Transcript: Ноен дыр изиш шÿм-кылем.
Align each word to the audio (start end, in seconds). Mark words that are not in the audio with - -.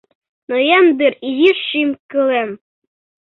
Ноен 0.49 0.85
дыр 0.97 1.13
изиш 1.27 1.57
шÿм-кылем. 1.69 2.49